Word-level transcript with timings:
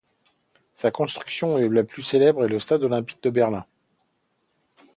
Sa 0.73 0.89
construction 0.89 1.57
la 1.69 1.83
plus 1.83 2.01
célèbre 2.01 2.45
est 2.45 2.49
le 2.49 2.59
stade 2.59 2.81
olympique 2.81 3.21
de 3.21 3.29
Berlin. 3.29 3.67